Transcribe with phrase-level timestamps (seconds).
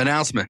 [0.00, 0.48] Announcement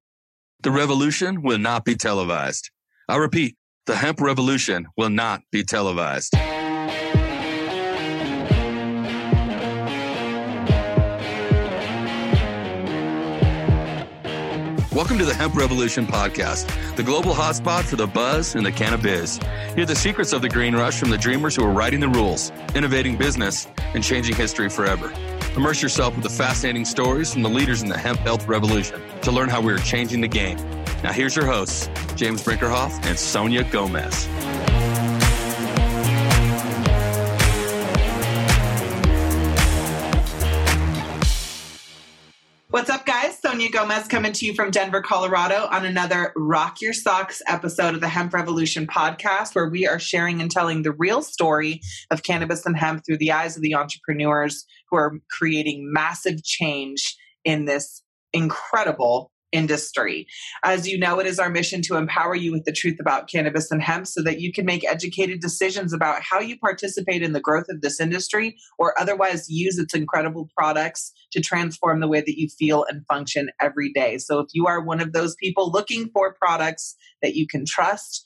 [0.61, 2.71] The revolution will not be televised.
[3.09, 6.33] I repeat, the hemp revolution will not be televised.
[14.93, 19.37] Welcome to the Hemp Revolution podcast, the global hotspot for the buzz and the cannabis.
[19.75, 22.53] Hear the secrets of the green rush from the dreamers who are writing the rules,
[22.73, 25.11] innovating business, and changing history forever.
[25.55, 29.31] Immerse yourself with the fascinating stories from the leaders in the hemp health revolution to
[29.31, 30.57] learn how we are changing the game.
[31.03, 34.27] Now, here's your hosts, James Brinkerhoff and Sonia Gomez.
[42.69, 43.10] What's up, guys?
[43.51, 47.99] Sonia Gomez coming to you from Denver, Colorado on another Rock Your Socks episode of
[47.99, 52.65] the Hemp Revolution podcast, where we are sharing and telling the real story of cannabis
[52.65, 58.01] and hemp through the eyes of the entrepreneurs who are creating massive change in this
[58.31, 60.27] incredible industry.
[60.63, 63.71] As you know, it is our mission to empower you with the truth about cannabis
[63.71, 67.39] and hemp so that you can make educated decisions about how you participate in the
[67.39, 72.37] growth of this industry or otherwise use its incredible products to transform the way that
[72.37, 74.17] you feel and function every day.
[74.17, 78.23] So if you are one of those people looking for products that you can trust,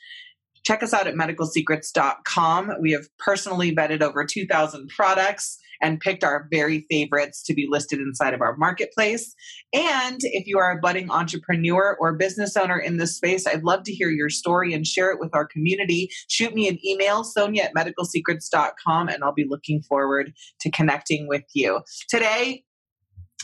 [0.66, 2.74] check us out at medicalsecrets.com.
[2.82, 8.00] We have personally vetted over 2,000 products and picked our very favorites to be listed
[8.00, 9.36] inside of our marketplace.
[9.74, 13.84] And if you are a budding entrepreneur or business owner in this space, I'd love
[13.84, 16.10] to hear your story and share it with our community.
[16.30, 21.44] Shoot me an email, sonia at medicalsecrets.com, and I'll be looking forward to connecting with
[21.54, 21.82] you.
[22.10, 22.64] Today,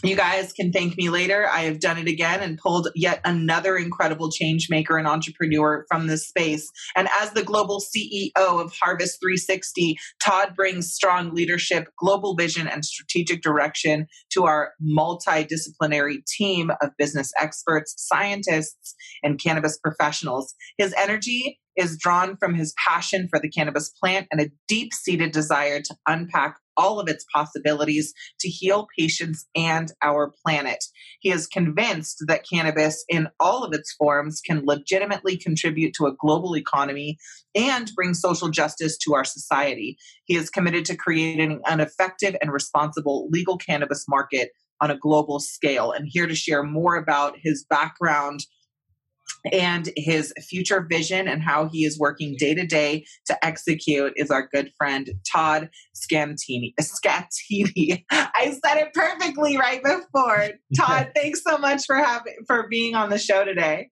[0.03, 1.47] you guys can thank me later.
[1.47, 6.07] I have done it again and pulled yet another incredible change maker and entrepreneur from
[6.07, 6.69] this space.
[6.95, 12.83] And as the global CEO of Harvest 360, Todd brings strong leadership, global vision, and
[12.83, 20.55] strategic direction to our multidisciplinary team of business experts, scientists, and cannabis professionals.
[20.77, 25.31] His energy is drawn from his passion for the cannabis plant and a deep seated
[25.31, 30.83] desire to unpack all of its possibilities to heal patients and our planet.
[31.19, 36.15] He is convinced that cannabis in all of its forms can legitimately contribute to a
[36.19, 37.17] global economy
[37.55, 39.97] and bring social justice to our society.
[40.25, 45.39] He is committed to creating an effective and responsible legal cannabis market on a global
[45.39, 45.91] scale.
[45.91, 48.45] And here to share more about his background
[49.51, 54.29] and his future vision and how he is working day to day to execute is
[54.31, 56.73] our good friend Todd Scantini.
[56.79, 58.03] Scattini.
[58.11, 60.49] I said it perfectly right before.
[60.77, 63.89] Todd, thanks so much for having for being on the show today.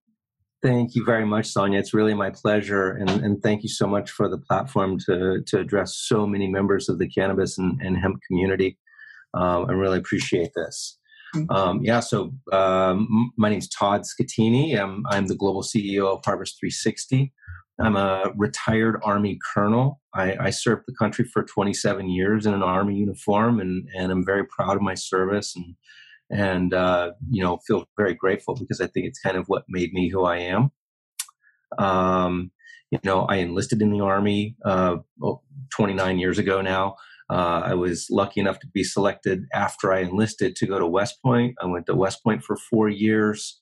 [0.62, 1.80] Thank you very much, Sonia.
[1.80, 5.60] It's really my pleasure, and, and thank you so much for the platform to to
[5.60, 8.78] address so many members of the cannabis and, and hemp community.
[9.34, 10.99] Um, I really appreciate this.
[11.36, 11.52] Mm-hmm.
[11.52, 14.78] Um, yeah, so um, my name is Todd Scattini.
[14.80, 17.32] I'm, I'm the global CEO of Harvest 360.
[17.82, 20.02] I'm a retired Army colonel.
[20.14, 24.26] I, I, served the country for 27 years in an Army uniform, and, and I'm
[24.26, 25.76] very proud of my service and
[26.30, 29.94] and uh, you know feel very grateful because I think it's kind of what made
[29.94, 30.72] me who I am.
[31.78, 32.52] Um,
[32.92, 34.98] you know, I enlisted in the Army uh,
[35.72, 36.96] 29 years ago now.
[37.30, 41.22] Uh, I was lucky enough to be selected after I enlisted to go to West
[41.24, 41.56] Point.
[41.62, 43.62] I went to West Point for four years.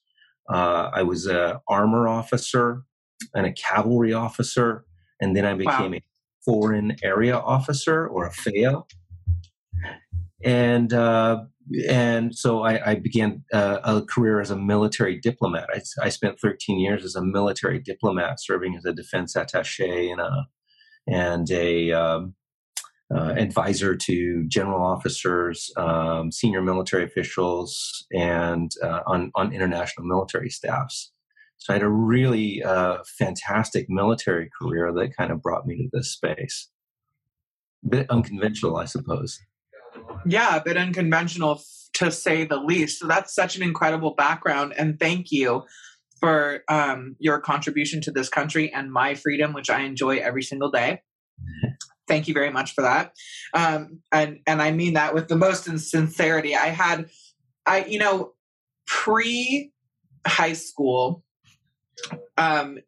[0.50, 2.82] Uh, I was a armor officer
[3.34, 4.84] and a cavalry officer,
[5.20, 5.98] and then I became wow.
[5.98, 6.02] a
[6.44, 8.86] foreign area officer or a FAO.
[10.42, 11.44] And uh,
[11.88, 15.68] and so I, I began uh, a career as a military diplomat.
[15.74, 20.20] I, I, spent 13 years as a military diplomat, serving as a defense attaché and
[20.20, 20.46] a
[21.06, 22.34] and a um,
[23.14, 30.50] uh, advisor to general officers, um, senior military officials, and uh, on, on international military
[30.50, 31.12] staffs.
[31.56, 35.88] So I had a really uh, fantastic military career that kind of brought me to
[35.92, 36.68] this space.
[37.84, 39.38] A bit unconventional, I suppose.
[40.26, 41.62] Yeah, a bit unconventional
[41.94, 43.00] to say the least.
[43.00, 45.64] So that's such an incredible background, and thank you
[46.20, 50.70] for um, your contribution to this country and my freedom, which I enjoy every single
[50.70, 51.02] day.
[52.08, 53.12] Thank you very much for that.
[53.54, 56.56] Um, and and I mean that with the most sincerity.
[56.56, 57.08] I had,
[57.66, 58.32] I you know,
[58.86, 59.70] pre
[60.26, 61.22] high school.
[62.36, 62.78] Um,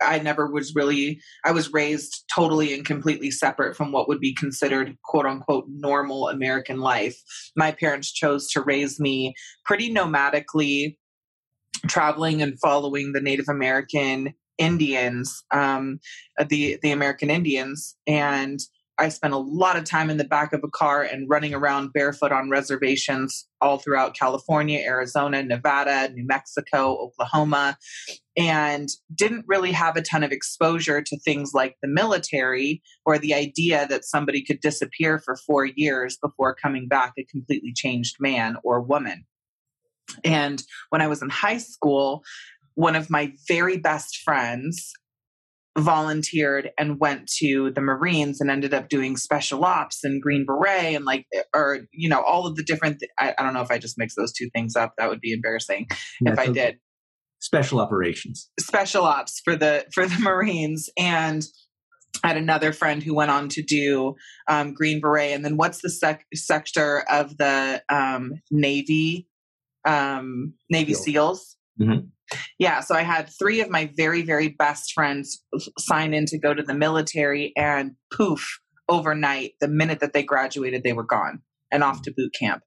[0.00, 1.20] I never was really.
[1.44, 6.28] I was raised totally and completely separate from what would be considered "quote unquote" normal
[6.28, 7.16] American life.
[7.56, 9.34] My parents chose to raise me
[9.64, 10.96] pretty nomadically,
[11.88, 15.98] traveling and following the Native American Indians, um,
[16.38, 18.60] uh, the the American Indians, and
[19.00, 21.94] I spent a lot of time in the back of a car and running around
[21.94, 27.78] barefoot on reservations all throughout California, Arizona, Nevada, New Mexico, Oklahoma,
[28.36, 33.32] and didn't really have a ton of exposure to things like the military or the
[33.32, 38.58] idea that somebody could disappear for four years before coming back a completely changed man
[38.62, 39.24] or woman.
[40.24, 42.22] And when I was in high school,
[42.80, 44.92] one of my very best friends
[45.78, 50.96] volunteered and went to the Marines and ended up doing special ops and Green Beret
[50.96, 53.78] and like, or, you know, all of the different, I, I don't know if I
[53.78, 54.94] just mixed those two things up.
[54.96, 55.88] That would be embarrassing
[56.20, 56.78] yeah, if I did.
[57.38, 58.50] Special operations.
[58.58, 60.88] Special ops for the, for the Marines.
[60.98, 61.44] And
[62.24, 64.16] I had another friend who went on to do
[64.48, 65.32] um, Green Beret.
[65.32, 69.28] And then what's the sec- sector of the um, Navy,
[69.86, 71.56] um, Navy SEALs?
[71.80, 72.06] Mm-hmm.
[72.58, 75.42] Yeah, so I had three of my very, very best friends
[75.78, 80.82] sign in to go to the military, and poof, overnight, the minute that they graduated,
[80.82, 82.62] they were gone and off to boot camp.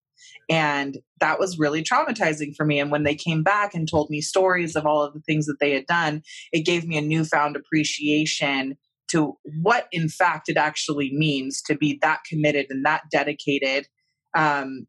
[0.50, 2.80] And that was really traumatizing for me.
[2.80, 5.58] And when they came back and told me stories of all of the things that
[5.60, 6.22] they had done,
[6.52, 8.78] it gave me a newfound appreciation
[9.10, 13.88] to what, in fact, it actually means to be that committed and that dedicated
[14.36, 14.88] um,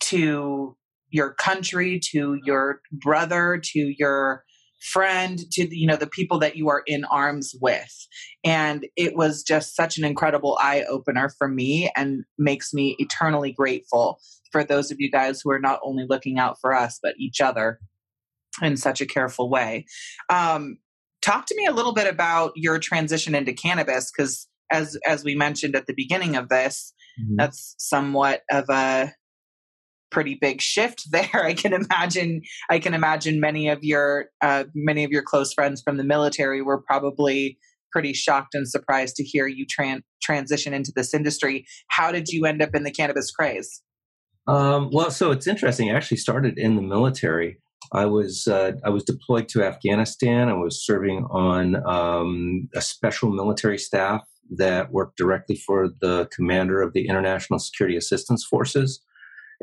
[0.00, 0.76] to
[1.16, 4.44] your country to your brother to your
[4.92, 8.06] friend to you know the people that you are in arms with
[8.44, 13.50] and it was just such an incredible eye opener for me and makes me eternally
[13.50, 14.20] grateful
[14.52, 17.40] for those of you guys who are not only looking out for us but each
[17.40, 17.80] other
[18.62, 19.86] in such a careful way
[20.28, 20.76] um,
[21.22, 25.34] talk to me a little bit about your transition into cannabis because as as we
[25.34, 27.36] mentioned at the beginning of this mm-hmm.
[27.36, 29.10] that's somewhat of a
[30.10, 31.44] pretty big shift there.
[31.44, 32.42] I can imagine.
[32.70, 36.62] I can imagine many of your uh, many of your close friends from the military
[36.62, 37.58] were probably
[37.92, 41.64] pretty shocked and surprised to hear you tran- transition into this industry.
[41.88, 43.82] How did you end up in the cannabis craze?
[44.46, 45.90] Um, well, so it's interesting.
[45.90, 47.58] I actually started in the military.
[47.92, 50.48] I was uh, I was deployed to Afghanistan.
[50.48, 56.80] I was serving on um, a special military staff that worked directly for the commander
[56.82, 59.00] of the International Security Assistance Forces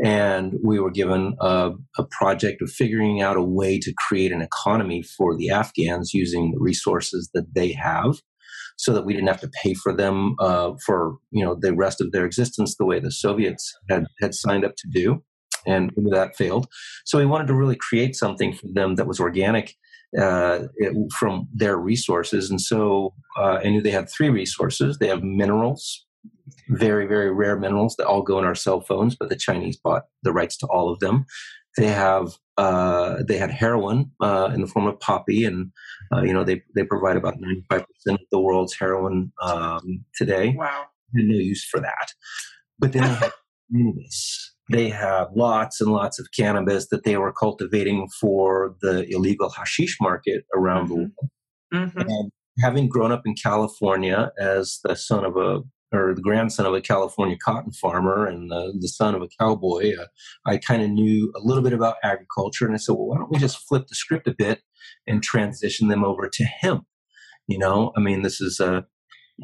[0.01, 4.41] and we were given a, a, project of figuring out a way to create an
[4.41, 8.15] economy for the Afghans using the resources that they have,
[8.77, 12.01] so that we didn't have to pay for them uh, for you know the rest
[12.01, 15.23] of their existence the way the Soviets had had signed up to do,
[15.67, 16.67] and that failed.
[17.05, 19.75] So we wanted to really create something for them that was organic.
[20.15, 24.99] Uh, it, from their resources, and so uh, I knew they had three resources.
[24.99, 26.05] They have minerals,
[26.69, 30.03] very, very rare minerals that all go in our cell phones, but the Chinese bought
[30.23, 31.25] the rights to all of them.
[31.77, 35.71] They have uh, they had heroin uh, in the form of poppy, and
[36.13, 40.05] uh, you know they they provide about ninety five percent of the world's heroin um,
[40.15, 40.53] today.
[40.55, 42.13] Wow, no use for that.
[42.77, 43.33] But then they have
[43.75, 44.53] cannabis.
[44.71, 49.97] They have lots and lots of cannabis that they were cultivating for the illegal hashish
[49.99, 50.89] market around mm-hmm.
[50.89, 51.11] the world.
[51.73, 51.99] Mm-hmm.
[51.99, 55.61] And having grown up in California as the son of a
[55.93, 59.93] or the grandson of a California cotton farmer and the, the son of a cowboy,
[59.95, 60.05] uh,
[60.45, 62.65] I kind of knew a little bit about agriculture.
[62.65, 64.61] And I said, well, why don't we just flip the script a bit
[65.07, 66.85] and transition them over to hemp?
[67.47, 68.85] You know, I mean, this is a,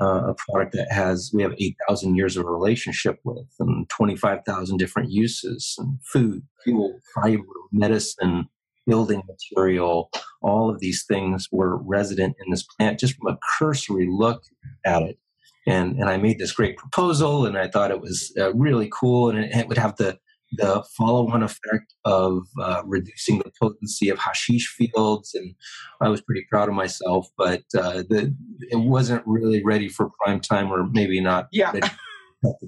[0.01, 5.75] a product that has, we have 8,000 years of relationship with and 25,000 different uses
[5.77, 8.47] and food, fuel, fiber, medicine,
[8.87, 10.09] building material,
[10.41, 14.41] all of these things were resident in this plant just from a cursory look
[14.83, 15.19] at it
[15.67, 19.29] and and I made this great proposal, and I thought it was uh, really cool,
[19.29, 20.17] and it, it, would have the
[20.53, 25.53] the follow-on effect of uh, reducing the potency of hashish fields, and
[26.01, 27.27] I was pretty proud of myself.
[27.37, 31.47] But uh, the it wasn't really ready for prime time, or maybe not.
[31.51, 31.73] Yeah.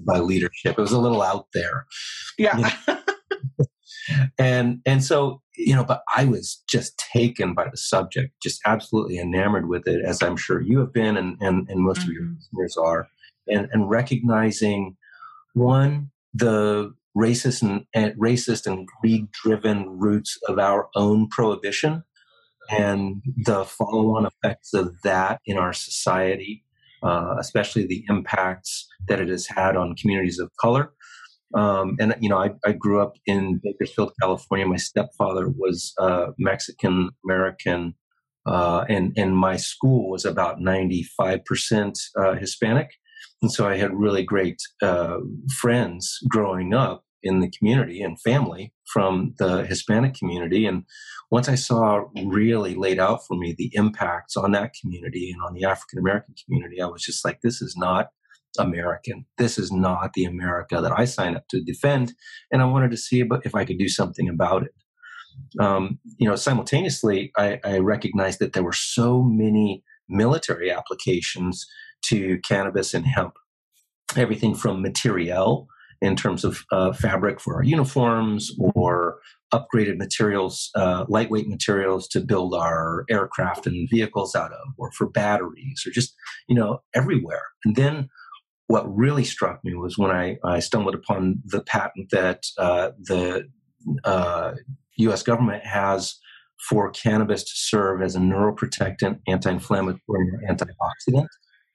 [0.06, 1.86] by leadership, it was a little out there.
[2.36, 2.56] Yeah.
[2.58, 3.01] You know?
[4.38, 9.18] And and so you know but i was just taken by the subject just absolutely
[9.18, 12.10] enamored with it as i'm sure you have been and and, and most mm-hmm.
[12.10, 12.56] of your mm-hmm.
[12.56, 13.08] listeners are
[13.48, 14.96] and and recognizing
[15.54, 22.02] one the racist and, and racist and greed driven roots of our own prohibition
[22.70, 26.64] and the follow-on effects of that in our society
[27.02, 30.92] uh, especially the impacts that it has had on communities of color
[31.54, 34.66] um, and you know, I, I, grew up in Bakersfield, California.
[34.66, 37.94] My stepfather was uh, Mexican American,
[38.46, 42.90] uh, and and my school was about ninety five percent uh, Hispanic,
[43.42, 45.18] and so I had really great uh,
[45.60, 50.66] friends growing up in the community and family from the Hispanic community.
[50.66, 50.84] And
[51.30, 55.54] once I saw really laid out for me the impacts on that community and on
[55.54, 58.08] the African American community, I was just like, this is not
[58.58, 59.24] American.
[59.38, 62.14] This is not the America that I signed up to defend,
[62.50, 64.74] and I wanted to see if I could do something about it.
[65.58, 71.66] Um, you know, simultaneously, I, I recognized that there were so many military applications
[72.06, 73.34] to cannabis and hemp.
[74.16, 75.68] Everything from material
[76.02, 79.20] in terms of uh, fabric for our uniforms or
[79.54, 85.08] upgraded materials, uh, lightweight materials to build our aircraft and vehicles out of, or for
[85.08, 86.14] batteries, or just,
[86.48, 87.44] you know, everywhere.
[87.64, 88.08] And then
[88.72, 93.46] what really struck me was when I, I stumbled upon the patent that uh, the
[94.96, 96.14] US uh, government has
[96.70, 101.26] for cannabis to serve as a neuroprotectant, anti inflammatory, antioxidant.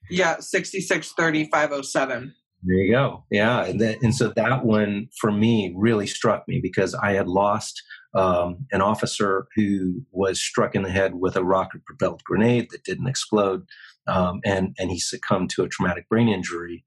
[0.10, 2.32] Yeah, 6630507.
[2.63, 3.25] There you go.
[3.30, 3.66] Yeah.
[3.66, 7.80] And, that, and so that one for me really struck me because I had lost
[8.16, 12.84] um, an officer who was struck in the head with a rocket propelled grenade that
[12.86, 13.68] didn't explode.
[14.08, 16.84] Um, and, and he succumbed to a traumatic brain injury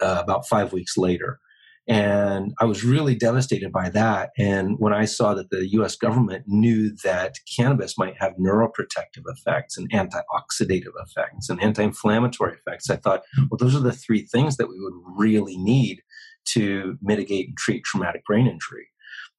[0.00, 1.40] uh, about five weeks later.
[1.88, 4.30] And I was really devastated by that.
[4.36, 9.78] And when I saw that the US government knew that cannabis might have neuroprotective effects
[9.78, 14.56] and antioxidative effects and anti inflammatory effects, I thought, well, those are the three things
[14.56, 16.02] that we would really need
[16.46, 18.88] to mitigate and treat traumatic brain injury.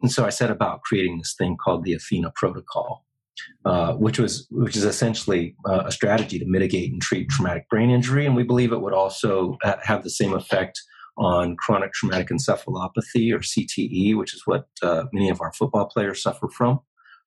[0.01, 3.06] And so I set about creating this thing called the Athena Protocol.
[3.65, 7.89] Uh, which was which is essentially uh, a strategy to mitigate and treat traumatic brain
[7.89, 10.81] injury, and we believe it would also uh, have the same effect
[11.17, 16.21] on chronic traumatic encephalopathy or CTE, which is what uh, many of our football players
[16.21, 16.79] suffer from,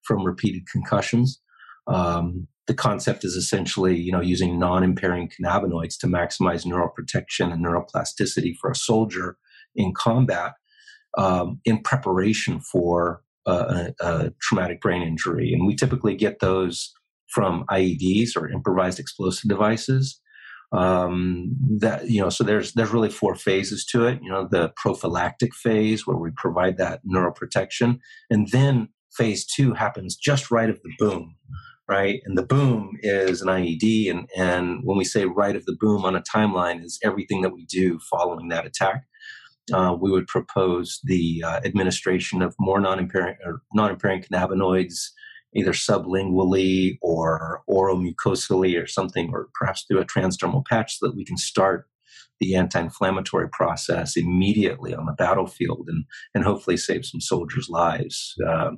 [0.03, 1.41] from repeated concussions.
[1.87, 8.55] Um, the concept is essentially, you know, using non-impairing cannabinoids to maximize neuroprotection and neuroplasticity
[8.61, 9.37] for a soldier
[9.75, 10.53] in combat
[11.19, 15.53] um, in preparation for a, a traumatic brain injury.
[15.53, 16.93] And we typically get those
[17.29, 20.21] from IEDs or improvised explosive devices.
[20.73, 24.73] Um, that you know so there's there's really four phases to it you know the
[24.77, 27.99] prophylactic phase where we provide that neuroprotection
[28.31, 31.35] and then phase two happens just right of the boom
[31.91, 32.21] right?
[32.25, 36.05] And the boom is an ied and and when we say right of the boom
[36.05, 39.03] on a timeline is everything that we do following that attack
[39.73, 45.11] uh, we would propose the uh, administration of more non-impairing or non-impairing cannabinoids
[45.55, 51.25] either sublingually or oromucosally or something, or perhaps through a transdermal patch so that we
[51.25, 51.87] can start
[52.39, 58.35] the anti-inflammatory process immediately on the battlefield and, and hopefully save some soldiers' lives.
[58.47, 58.71] Uh,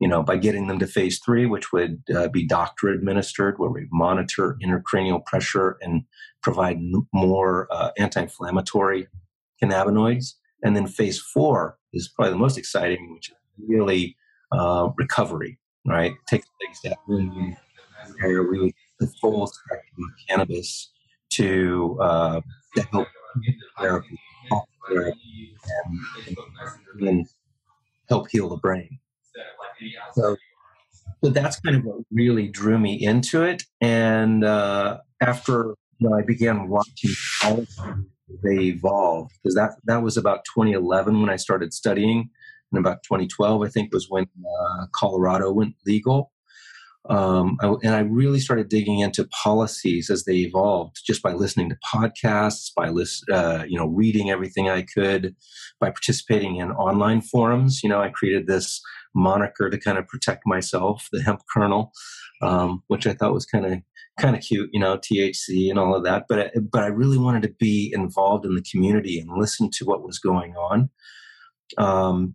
[0.00, 3.70] you know, by getting them to phase three, which would uh, be doctor administered, where
[3.70, 6.02] we monitor intracranial pressure and
[6.42, 6.78] provide
[7.12, 9.08] more uh, anti-inflammatory
[9.62, 10.34] cannabinoids.
[10.62, 13.36] And then phase four is probably the most exciting, which is
[13.68, 14.16] really
[14.52, 16.12] uh, recovery right?
[16.28, 17.20] Take big step where
[19.00, 20.90] the full spectrum of cannabis
[21.34, 22.40] to, uh,
[22.76, 23.08] to help
[23.78, 24.18] therapy,
[24.88, 25.54] therapy
[25.86, 27.26] and, and,
[28.08, 28.98] help heal the brain.
[30.14, 30.36] So,
[31.22, 33.64] so that's kind of what really drew me into it.
[33.82, 37.10] And uh, after you know, I began watching
[37.40, 37.66] how
[38.42, 42.30] they evolved, because that that was about 2011 when I started studying
[42.72, 46.32] and about 2012, I think, was when uh, Colorado went legal.
[47.08, 51.70] Um, I, and I really started digging into policies as they evolved, just by listening
[51.70, 55.34] to podcasts, by list, uh, you know, reading everything I could,
[55.80, 57.82] by participating in online forums.
[57.82, 58.82] You know, I created this
[59.18, 61.92] moniker to kind of protect myself, the hemp kernel,
[62.40, 63.80] um, which I thought was kind of
[64.18, 66.24] kind of cute, you know, THC and all of that.
[66.28, 70.02] But but I really wanted to be involved in the community and listen to what
[70.02, 70.90] was going on.
[71.76, 72.34] Um,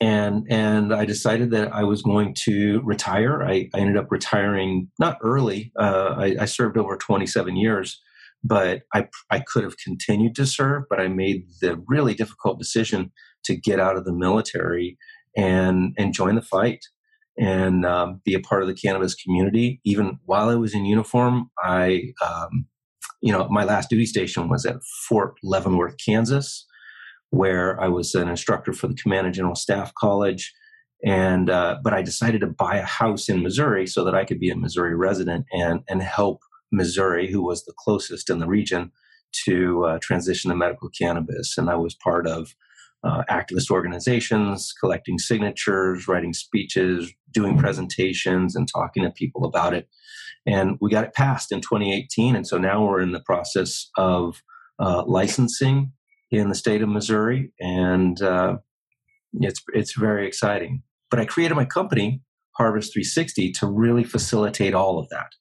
[0.00, 3.42] and and I decided that I was going to retire.
[3.42, 5.72] I, I ended up retiring not early.
[5.78, 8.00] Uh, I, I, served over 27 years,
[8.42, 13.12] but I I could have continued to serve, but I made the really difficult decision
[13.44, 14.96] to get out of the military
[15.36, 16.84] and and join the fight
[17.36, 19.80] and um, be a part of the cannabis community.
[19.84, 22.66] Even while I was in uniform, I um,
[23.20, 26.66] you know my last duty station was at Fort Leavenworth, Kansas
[27.34, 30.54] where I was an instructor for the Command and General Staff College.
[31.04, 34.40] And uh, but I decided to buy a house in Missouri so that I could
[34.40, 36.40] be a Missouri resident and and help
[36.72, 38.90] Missouri, who was the closest in the region,
[39.44, 41.58] to uh, transition to medical cannabis.
[41.58, 42.54] And I was part of
[43.04, 49.88] uh, activist organizations, collecting signatures, writing speeches, doing presentations, and talking to people about it.
[50.46, 52.36] And we got it passed in 2018.
[52.36, 54.42] And so now we're in the process of
[54.78, 55.92] uh, licensing
[56.30, 58.56] in the state of Missouri, and uh,
[59.34, 60.82] it's it's very exciting.
[61.10, 62.22] But I created my company,
[62.56, 65.32] Harvest 360, to really facilitate all of that,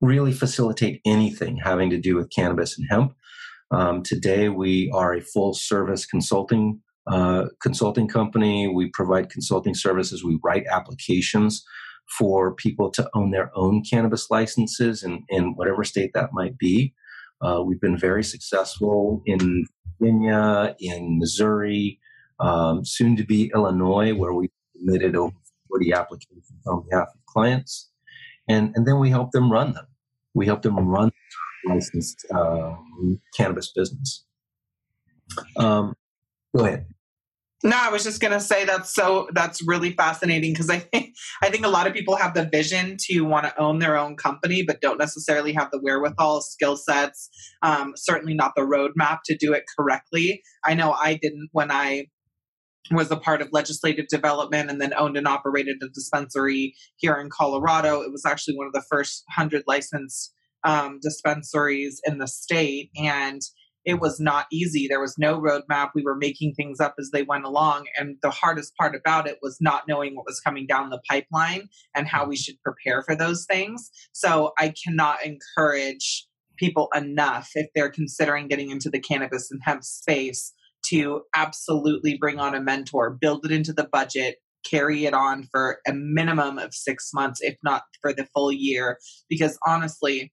[0.00, 3.14] really facilitate anything having to do with cannabis and hemp.
[3.70, 8.68] Um, today, we are a full service consulting uh, consulting company.
[8.68, 10.24] We provide consulting services.
[10.24, 11.64] We write applications
[12.18, 16.94] for people to own their own cannabis licenses in, in whatever state that might be.
[17.40, 19.66] Uh, we've been very successful in
[20.00, 21.98] Virginia, in Missouri,
[22.40, 25.34] um, soon to be Illinois, where we submitted over
[25.68, 27.90] 40 applications on behalf of clients.
[28.48, 29.86] And, and then we help them run them.
[30.34, 31.10] We help them run
[31.64, 32.74] licensed uh,
[33.36, 34.24] cannabis business.
[35.56, 35.94] Um,
[36.56, 36.86] go ahead.
[37.64, 41.48] No, I was just gonna say that's so that's really fascinating because I think I
[41.48, 44.64] think a lot of people have the vision to want to own their own company,
[44.66, 47.28] but don't necessarily have the wherewithal, skill sets,
[47.62, 50.42] um, certainly not the roadmap to do it correctly.
[50.64, 52.06] I know I didn't when I
[52.90, 57.30] was a part of legislative development and then owned and operated a dispensary here in
[57.30, 58.00] Colorado.
[58.02, 63.40] It was actually one of the first hundred licensed um, dispensaries in the state, and
[63.84, 64.86] it was not easy.
[64.86, 65.90] There was no roadmap.
[65.94, 67.86] We were making things up as they went along.
[67.98, 71.68] And the hardest part about it was not knowing what was coming down the pipeline
[71.94, 73.90] and how we should prepare for those things.
[74.12, 79.82] So I cannot encourage people enough if they're considering getting into the cannabis and hemp
[79.82, 80.52] space
[80.86, 85.80] to absolutely bring on a mentor, build it into the budget, carry it on for
[85.86, 88.98] a minimum of six months, if not for the full year.
[89.28, 90.32] Because honestly,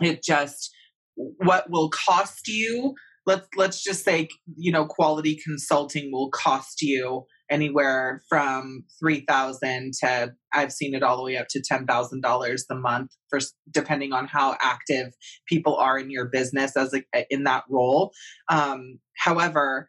[0.00, 0.70] it just
[1.16, 2.94] what will cost you.
[3.24, 10.32] Let's let's just say you know quality consulting will cost you anywhere from 3000 to
[10.54, 13.38] i've seen it all the way up to $10000 a month for
[13.70, 15.12] depending on how active
[15.46, 18.12] people are in your business as a, in that role.
[18.48, 19.88] Um, however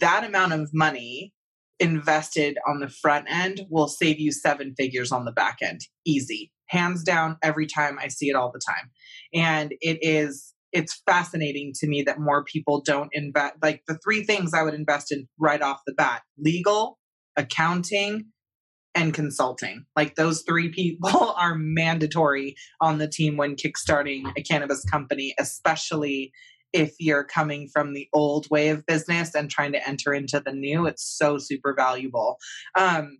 [0.00, 1.34] that amount of money
[1.80, 5.80] invested on the front end will save you seven figures on the back end.
[6.06, 6.52] Easy.
[6.68, 8.90] Hands down every time i see it all the time.
[9.34, 14.24] And it is it's fascinating to me that more people don't invest like the three
[14.24, 16.98] things I would invest in right off the bat legal,
[17.36, 18.26] accounting,
[18.94, 19.84] and consulting.
[19.96, 26.32] Like those three people are mandatory on the team when kickstarting a cannabis company, especially
[26.72, 30.52] if you're coming from the old way of business and trying to enter into the
[30.52, 30.86] new.
[30.86, 32.36] It's so super valuable.
[32.78, 33.18] Um,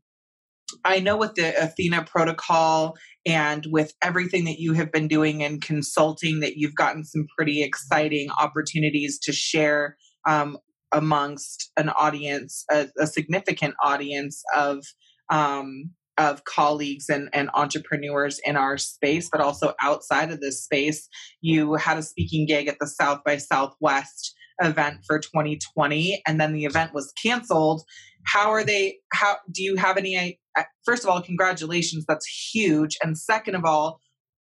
[0.84, 5.60] I know with the Athena protocol and with everything that you have been doing and
[5.60, 10.58] consulting, that you've gotten some pretty exciting opportunities to share um,
[10.92, 14.84] amongst an audience, a, a significant audience of
[15.30, 21.08] um, of colleagues and, and entrepreneurs in our space, but also outside of this space.
[21.40, 26.52] You had a speaking gig at the South by Southwest event for 2020, and then
[26.52, 27.82] the event was canceled.
[28.26, 28.98] How are they?
[29.12, 30.38] How do you have any
[30.84, 32.96] first of all, congratulations, that's huge.
[33.02, 34.00] And second of all,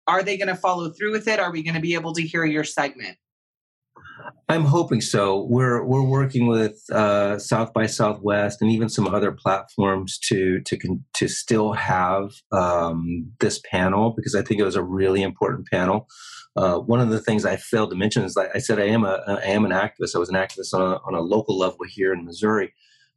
[0.06, 1.38] are they going to follow through with it?
[1.38, 3.16] Are we going to be able to hear your segment?
[4.48, 5.44] I'm hoping so.
[5.44, 10.78] We're we're working with uh, South by Southwest and even some other platforms to to
[11.14, 16.06] to still have um, this panel because I think it was a really important panel.
[16.56, 19.04] Uh, one of the things I failed to mention is like I said I am
[19.04, 20.14] a I am an activist.
[20.14, 22.72] I was an activist on a, on a local level here in Missouri,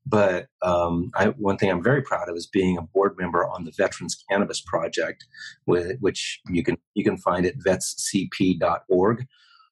[0.09, 3.65] but um, I, one thing I'm very proud of is being a board member on
[3.65, 5.25] the Veterans Cannabis Project,
[5.65, 9.25] with, which you can you can find at vetscp.org.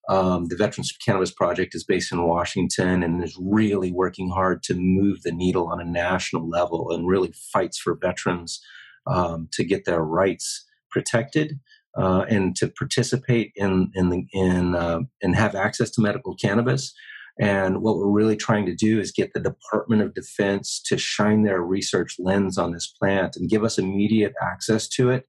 [0.07, 4.75] Um, the Veterans Cannabis Project is based in Washington and is really working hard to
[4.75, 8.61] move the needle on a national level and really fights for veterans
[9.07, 11.59] um, to get their rights protected
[11.97, 16.93] uh, and to participate in in the, in uh, and have access to medical cannabis.
[17.39, 21.43] And what we're really trying to do is get the Department of Defense to shine
[21.43, 25.27] their research lens on this plant and give us immediate access to it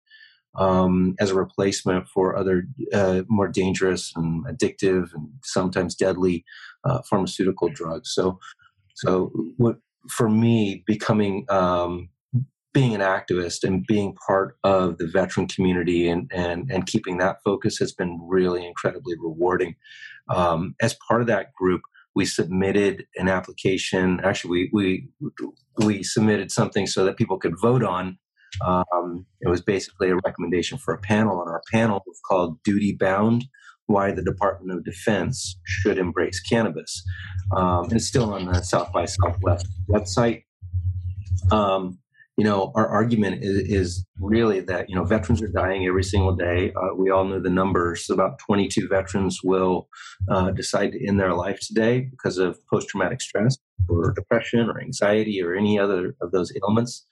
[0.56, 6.44] um, as a replacement for other uh, more dangerous and addictive and sometimes deadly
[6.84, 8.12] uh, pharmaceutical drugs.
[8.14, 8.38] So,
[8.94, 9.76] so what
[10.08, 12.08] for me becoming um,
[12.72, 17.38] being an activist and being part of the veteran community and and and keeping that
[17.42, 19.74] focus has been really incredibly rewarding.
[20.28, 21.82] Um, as part of that group,
[22.16, 24.20] we submitted an application.
[24.24, 25.30] Actually, we we
[25.84, 28.18] we submitted something so that people could vote on.
[28.66, 32.96] Um, it was basically a recommendation for a panel, and our panel was called "Duty
[32.98, 33.44] Bound:
[33.84, 37.04] Why the Department of Defense Should Embrace Cannabis."
[37.54, 40.44] Um, it's still on the South by Southwest website.
[41.52, 41.98] Um,
[42.36, 46.34] you know, our argument is, is, really that, you know, veterans are dying every single
[46.34, 46.72] day.
[46.74, 48.08] Uh, we all know the numbers.
[48.10, 49.88] About 22 veterans will
[50.30, 53.56] uh, decide to end their life today because of post traumatic stress
[53.88, 57.06] or depression or anxiety or any other of those ailments.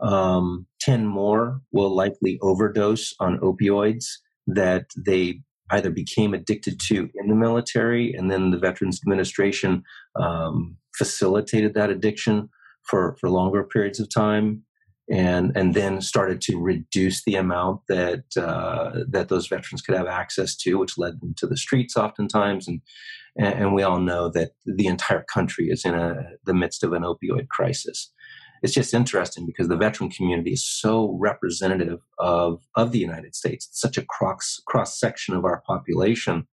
[0.00, 4.06] Um, 10 more will likely overdose on opioids
[4.46, 9.82] that they either became addicted to in the military, and then the Veterans Administration
[10.16, 12.48] um, facilitated that addiction
[12.84, 14.64] for, for longer periods of time.
[15.10, 20.06] And, and then started to reduce the amount that uh, that those veterans could have
[20.06, 22.68] access to, which led them to the streets oftentimes.
[22.68, 22.80] And
[23.36, 27.02] and, we all know that the entire country is in a, the midst of an
[27.02, 28.12] opioid crisis
[28.62, 33.66] it's just interesting because the veteran community is so representative of of the United States.
[33.66, 36.46] It's such a cross cross section of our population,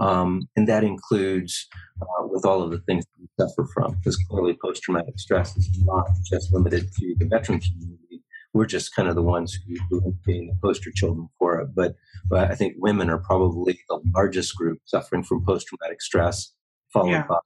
[0.00, 1.68] um, and that includes
[2.00, 3.96] uh, with all of the things we suffer from.
[3.96, 8.22] Because clearly, post traumatic stress is not just limited to the veteran community.
[8.52, 9.56] We're just kind of the ones
[9.90, 11.68] who, who being the poster children for it.
[11.74, 11.94] But,
[12.28, 16.52] but I think women are probably the largest group suffering from post traumatic stress,
[16.92, 17.26] followed yeah.
[17.28, 17.38] by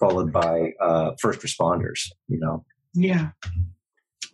[0.00, 2.10] followed by uh, first responders.
[2.28, 3.30] You know, yeah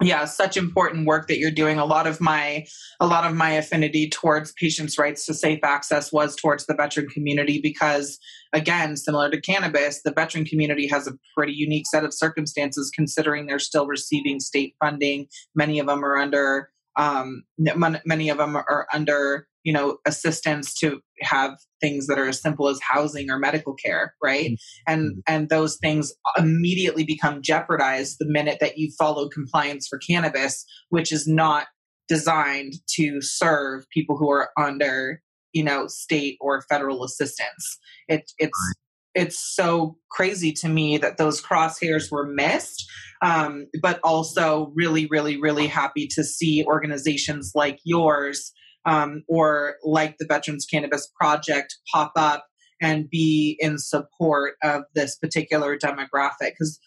[0.02, 1.78] yeah such important work that you're doing.
[1.78, 2.66] A lot of my
[3.00, 7.08] a lot of my affinity towards patients rights to safe access was towards the veteran
[7.08, 8.18] community because
[8.52, 13.46] again similar to cannabis the veteran community has a pretty unique set of circumstances considering
[13.46, 15.26] they're still receiving state funding.
[15.54, 21.00] Many of them are under um, many of them are under you know assistance to
[21.20, 24.92] have things that are as simple as housing or medical care right mm-hmm.
[24.92, 25.20] and mm-hmm.
[25.26, 31.12] and those things immediately become jeopardized the minute that you follow compliance for cannabis which
[31.12, 31.66] is not
[32.08, 35.20] designed to serve people who are under
[35.52, 38.74] you know state or federal assistance it, it's
[39.14, 42.88] it's so crazy to me that those crosshairs were missed
[43.20, 48.52] um, but also really really really happy to see organizations like yours
[48.88, 52.46] um, or like the Veterans Cannabis Project pop up
[52.80, 56.52] and be in support of this particular demographic.
[56.58, 56.80] Because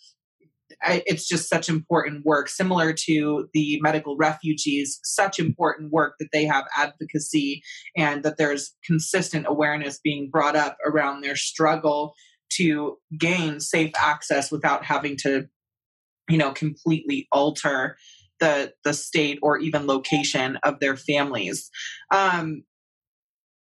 [0.83, 6.45] it's just such important work similar to the medical refugees such important work that they
[6.45, 7.61] have advocacy
[7.95, 12.15] and that there's consistent awareness being brought up around their struggle
[12.49, 15.45] to gain safe access without having to
[16.29, 17.97] you know completely alter
[18.41, 21.69] the the state or even location of their families.
[22.13, 22.63] Um,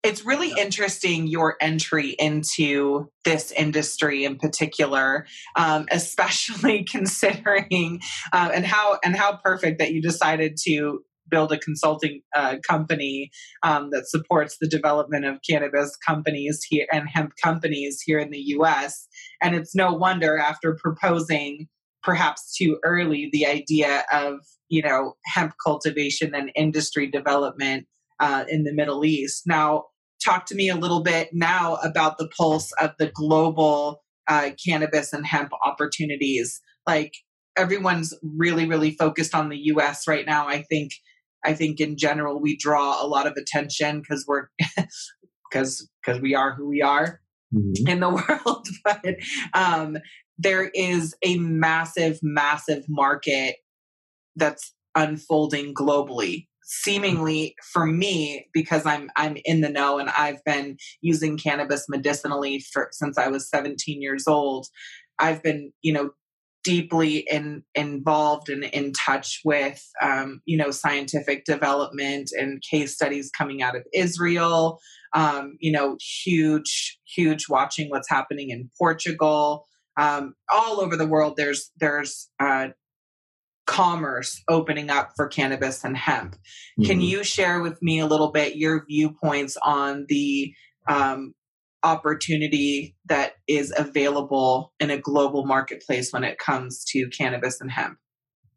[0.03, 8.01] it's really interesting your entry into this industry in particular, um, especially considering
[8.33, 13.31] uh, and how and how perfect that you decided to build a consulting uh, company
[13.63, 18.43] um, that supports the development of cannabis companies here and hemp companies here in the
[18.57, 19.07] U.S.
[19.41, 21.69] And it's no wonder after proposing
[22.03, 24.39] perhaps too early the idea of
[24.69, 27.87] you know hemp cultivation and industry development
[28.19, 29.43] uh, in the Middle East.
[29.45, 29.85] Now,
[30.23, 35.13] talk to me a little bit now about the pulse of the global uh, cannabis
[35.13, 36.61] and hemp opportunities.
[36.87, 37.13] Like
[37.57, 40.07] everyone's really, really focused on the U.S.
[40.07, 40.47] right now.
[40.47, 40.91] I think.
[41.45, 44.47] I think in general we draw a lot of attention because we're
[45.51, 47.19] because because we are who we are
[47.53, 47.87] mm-hmm.
[47.87, 48.09] in the
[48.45, 48.67] world.
[48.83, 49.15] but
[49.53, 49.97] um,
[50.37, 53.57] there is a massive, massive market
[54.35, 56.47] that's unfolding globally.
[56.65, 62.63] Seemingly for me because i'm i'm in the know and i've been using cannabis medicinally
[62.71, 64.67] for since i was 17 years old
[65.19, 66.11] i've been you know
[66.63, 73.29] deeply in, involved and in touch with um, you know scientific development and case studies
[73.37, 74.79] coming out of israel
[75.13, 79.67] um, you know huge huge watching what's happening in portugal
[79.97, 82.69] um, all over the world there's there's uh,
[83.65, 86.33] commerce opening up for cannabis and hemp.
[86.33, 86.83] Mm-hmm.
[86.83, 90.53] Can you share with me a little bit your viewpoints on the
[90.87, 91.33] um,
[91.83, 97.97] opportunity that is available in a global marketplace when it comes to cannabis and hemp?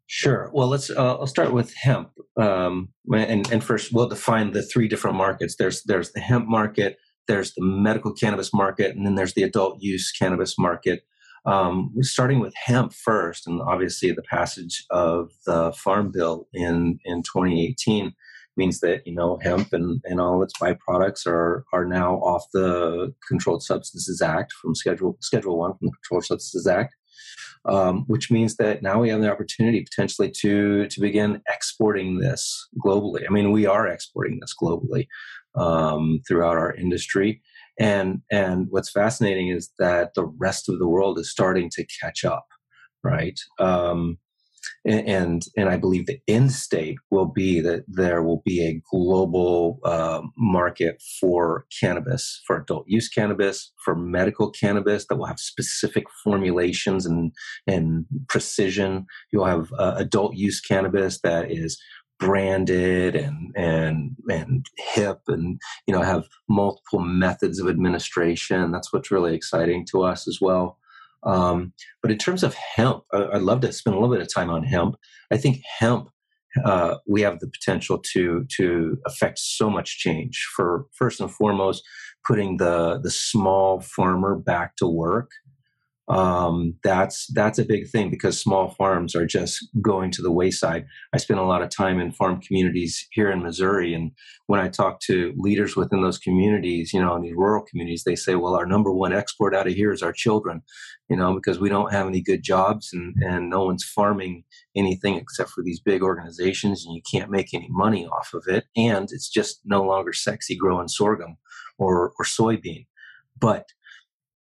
[0.07, 0.49] Sure.
[0.53, 0.89] Well, let's.
[0.89, 5.57] Uh, I'll start with hemp, um, and and first we'll define the three different markets.
[5.59, 6.95] There's there's the hemp market,
[7.27, 11.01] there's the medical cannabis market, and then there's the adult use cannabis market.
[11.47, 17.23] Um, starting with hemp first, and obviously the passage of the Farm Bill in, in
[17.23, 18.13] 2018
[18.57, 23.13] means that you know hemp and, and all its byproducts are are now off the
[23.27, 26.95] Controlled Substances Act from Schedule Schedule One from the Controlled Substances Act,
[27.65, 32.67] um, which means that now we have the opportunity potentially to to begin exporting this
[32.83, 33.23] globally.
[33.27, 35.07] I mean, we are exporting this globally
[35.55, 37.41] um, throughout our industry.
[37.79, 42.25] And and what's fascinating is that the rest of the world is starting to catch
[42.25, 42.45] up,
[43.03, 43.39] right?
[43.59, 44.17] Um,
[44.85, 49.79] and and I believe the end state will be that there will be a global
[49.83, 56.05] uh, market for cannabis, for adult use cannabis, for medical cannabis that will have specific
[56.23, 57.31] formulations and
[57.65, 59.05] and precision.
[59.31, 61.77] You'll have uh, adult use cannabis that is
[62.19, 68.71] branded and and and hip and you know have multiple methods of administration.
[68.71, 70.77] That's what's really exciting to us as well.
[71.23, 74.49] Um, but in terms of hemp i'd love to spend a little bit of time
[74.49, 74.95] on hemp.
[75.31, 76.09] I think hemp
[76.63, 81.83] uh, we have the potential to to affect so much change for first and foremost
[82.25, 85.31] putting the the small farmer back to work
[86.09, 90.85] um, that's that's a big thing because small farms are just going to the wayside.
[91.13, 94.11] I spend a lot of time in farm communities here in Missouri, and
[94.45, 98.15] when I talk to leaders within those communities, you know, in these rural communities, they
[98.15, 100.61] say, "Well, our number one export out of here is our children,"
[101.09, 104.45] you know, because we don't have any good jobs and and no one's farming
[104.77, 108.65] anything except for these big organizations, and you can't make any money off of it,
[108.77, 111.35] and it's just no longer sexy growing sorghum
[111.77, 112.85] or or soybean,
[113.37, 113.65] but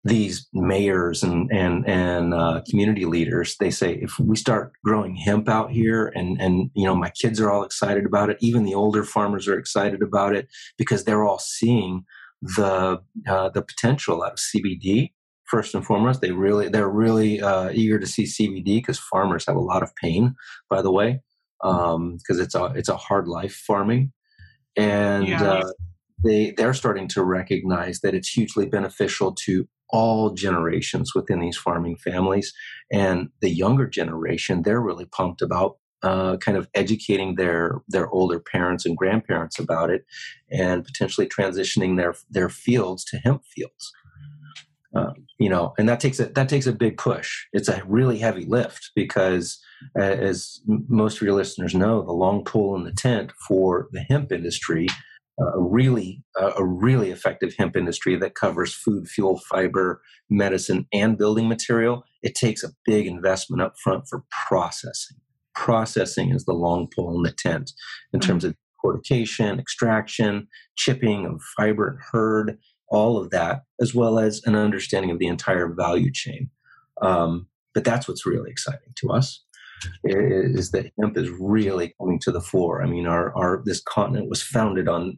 [0.05, 5.49] these mayors and and and uh, community leaders they say if we start growing hemp
[5.49, 8.75] out here and and you know my kids are all excited about it even the
[8.75, 12.05] older farmers are excited about it because they're all seeing
[12.43, 15.13] the uh, the potential out of CBD
[15.45, 19.57] first and foremost they really they're really uh, eager to see CBD because farmers have
[19.57, 20.35] a lot of pain
[20.69, 21.21] by the way
[21.63, 24.13] because um, it's a it's a hard life farming
[24.77, 25.43] and yeah.
[25.43, 25.71] Uh,
[26.23, 31.97] they they're starting to recognize that it's hugely beneficial to all generations within these farming
[31.97, 32.53] families.
[32.93, 38.41] And the younger generation, they're really pumped about uh, kind of educating their their older
[38.41, 40.05] parents and grandparents about it,
[40.51, 43.93] and potentially transitioning their their fields to hemp fields.
[44.95, 47.47] Uh, you know, and that takes a that takes a big push.
[47.53, 49.59] It's a really heavy lift because,
[49.99, 54.01] uh, as most of your listeners know, the long pole in the tent for the
[54.01, 54.89] hemp industry
[55.39, 61.49] a really a really effective hemp industry that covers food, fuel, fiber, medicine, and building
[61.49, 62.05] material.
[62.23, 65.19] It takes a big investment up front for processing.
[65.55, 67.73] Processing is the long pole in the tent
[68.13, 68.29] in mm-hmm.
[68.29, 74.41] terms of decortication, extraction, chipping of fiber and hurd, all of that, as well as
[74.45, 76.51] an understanding of the entire value chain.
[77.03, 79.44] Um, but that's what's really exciting to us
[80.05, 82.83] is that hemp is really coming to the fore.
[82.83, 85.17] I mean, our, our this continent was founded on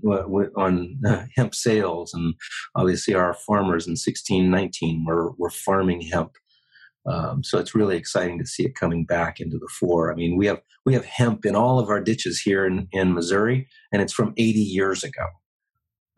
[0.57, 2.35] on uh, hemp sales, and
[2.75, 6.33] obviously our farmers in 1619 were were farming hemp.
[7.07, 10.13] Um, so it's really exciting to see it coming back into the fore.
[10.13, 13.15] I mean, we have we have hemp in all of our ditches here in, in
[13.15, 15.27] Missouri, and it's from 80 years ago,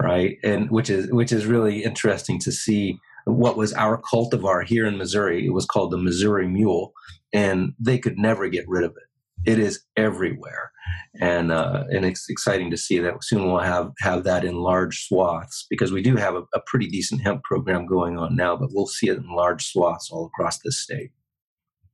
[0.00, 0.36] right?
[0.42, 2.98] And which is which is really interesting to see
[3.28, 5.46] what was our cultivar here in Missouri.
[5.46, 6.92] It was called the Missouri Mule,
[7.32, 9.50] and they could never get rid of it.
[9.50, 10.72] It is everywhere,
[11.20, 15.06] and uh, and it's exciting to see that soon we'll have have that in large
[15.06, 18.70] swaths because we do have a, a pretty decent hemp program going on now, but
[18.72, 21.12] we'll see it in large swaths all across the state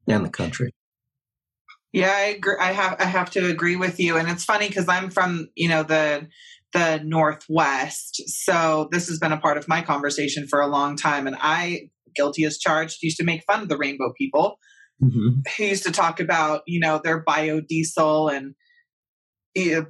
[0.09, 0.73] and the country.
[1.93, 2.57] Yeah, I agree.
[2.59, 5.69] I have I have to agree with you, and it's funny because I'm from you
[5.69, 6.27] know the
[6.75, 11.27] the Northwest, so this has been a part of my conversation for a long time,
[11.27, 14.59] and I guilty as charged used to make fun of the rainbow people
[15.03, 15.41] mm-hmm.
[15.57, 18.55] who used to talk about, you know, their biodiesel and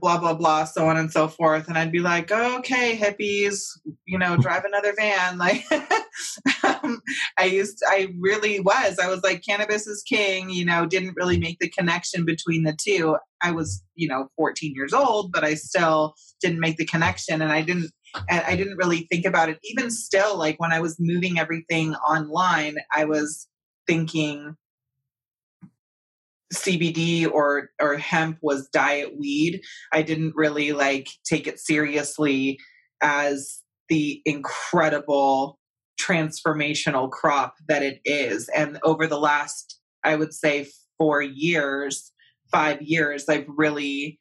[0.01, 1.69] blah blah blah so on and so forth.
[1.69, 3.63] And i'd be like okay hippies
[4.07, 5.39] you know drive another van.
[5.45, 5.65] Like
[6.65, 7.01] um,
[7.39, 8.99] i used i really was.
[8.99, 12.77] I was like cannabis is king you know didn't really make the connection between the
[12.81, 13.17] two.
[13.43, 17.53] I was you know 14 years old but i still didn't make the connection and
[17.53, 17.91] i didn't
[18.29, 19.59] and i didn't really think about it.
[19.65, 23.49] Even still like when i was moving everything online i was
[23.87, 24.57] thinking
[26.55, 29.61] CBD or or hemp was diet weed.
[29.93, 32.59] I didn't really like take it seriously
[33.03, 35.59] as the incredible
[36.01, 38.49] transformational crop that it is.
[38.55, 40.67] And over the last, I would say,
[40.99, 42.13] four years,
[42.51, 44.19] five years, I've really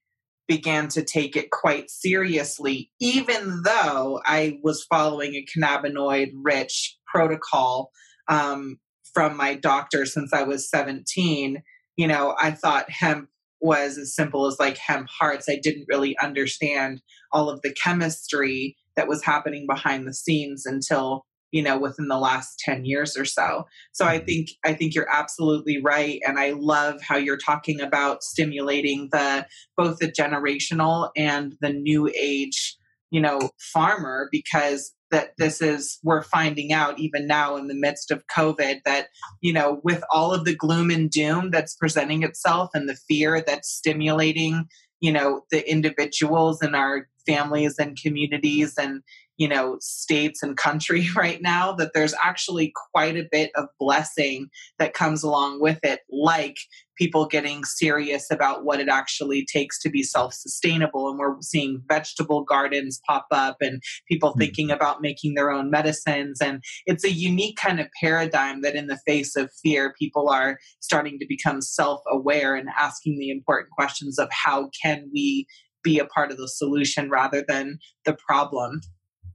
[0.47, 7.91] began to take it quite seriously, even though I was following a cannabinoid rich protocol
[8.27, 8.77] um,
[9.13, 11.61] from my doctor since I was 17
[11.97, 13.29] you know, I thought hemp
[13.61, 15.47] was as simple as like hemp hearts.
[15.47, 17.01] I didn't really understand
[17.31, 22.17] all of the chemistry that was happening behind the scenes until you know within the
[22.17, 24.25] last 10 years or so so i mm-hmm.
[24.25, 29.45] think i think you're absolutely right and i love how you're talking about stimulating the
[29.77, 32.75] both the generational and the new age
[33.11, 38.11] you know farmer because that this is we're finding out even now in the midst
[38.11, 39.07] of covid that
[39.41, 43.41] you know with all of the gloom and doom that's presenting itself and the fear
[43.45, 44.65] that's stimulating
[44.99, 49.01] you know the individuals in our families and communities and
[49.37, 54.47] you know states and country right now that there's actually quite a bit of blessing
[54.79, 56.57] that comes along with it like
[56.95, 62.43] people getting serious about what it actually takes to be self-sustainable and we're seeing vegetable
[62.43, 64.41] gardens pop up and people mm-hmm.
[64.41, 68.87] thinking about making their own medicines and it's a unique kind of paradigm that in
[68.87, 74.19] the face of fear people are starting to become self-aware and asking the important questions
[74.19, 75.47] of how can we
[75.83, 78.79] be a part of the solution rather than the problem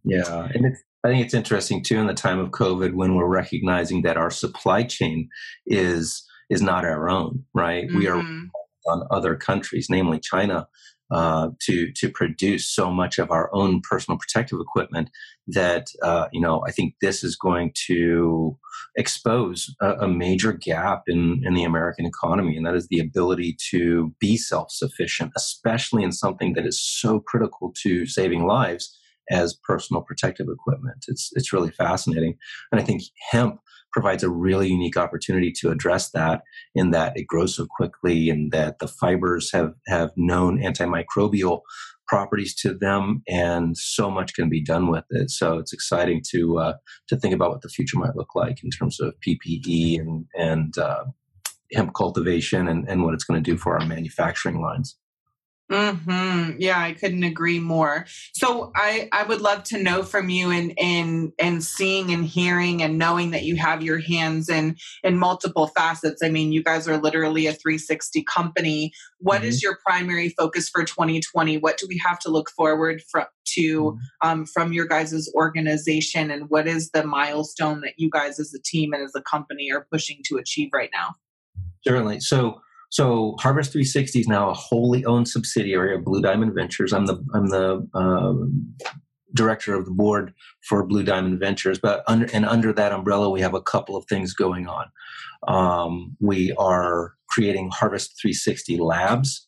[0.09, 4.03] yeah, and I think it's interesting too in the time of COVID when we're recognizing
[4.03, 5.29] that our supply chain
[5.67, 7.87] is is not our own, right?
[7.87, 7.99] Mm-hmm.
[7.99, 8.47] We are mm-hmm.
[8.91, 10.67] on other countries, namely China,
[11.11, 15.11] uh, to to produce so much of our own personal protective equipment
[15.47, 18.59] that uh, you know I think this is going to
[18.97, 23.57] expose a, a, major gap in in the American economy, and that is the ability
[23.71, 28.99] to be self sufficient, especially in something that is so critical to saving lives
[29.31, 31.05] as personal protective equipment.
[31.09, 32.37] It's it's really fascinating,
[32.73, 33.61] and I think hemp
[33.93, 36.43] provides a really unique opportunity to address that
[36.75, 41.63] in that it grows so quickly and that the fibers have have known antimicrobial
[42.07, 45.31] properties to them and so much can be done with it.
[45.31, 46.75] So it's exciting to uh,
[47.09, 50.77] to think about what the future might look like in terms of ppe and and
[50.79, 51.05] uh,
[51.73, 54.97] hemp cultivation and, and what it's going to do for our manufacturing lines
[55.71, 56.53] Hmm.
[56.59, 58.07] Yeah, I couldn't agree more.
[58.33, 62.83] So I I would love to know from you and and and seeing and hearing
[62.83, 66.23] and knowing that you have your hands in in multiple facets.
[66.23, 68.93] I mean, you guys are literally a 360 company.
[69.19, 69.49] What mm-hmm.
[69.49, 71.59] is your primary focus for 2020?
[71.59, 73.27] What do we have to look forward from
[73.57, 74.29] to mm-hmm.
[74.29, 78.63] um, from your guys' organization, and what is the milestone that you guys as a
[78.63, 81.15] team and as a company are pushing to achieve right now?
[81.85, 82.21] Certainly.
[82.21, 86.93] So so Harvest 360 is now a wholly owned subsidiary of Blue Diamond Ventures.
[86.93, 88.75] I'm the I'm the um,
[89.35, 90.33] director of the board
[90.69, 94.07] for Blue Diamond Ventures, but under and under that umbrella, we have a couple of
[94.07, 94.87] things going on.
[95.47, 99.45] Um, we are creating Harvest 360 Labs.